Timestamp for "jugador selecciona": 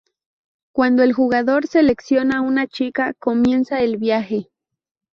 1.13-2.41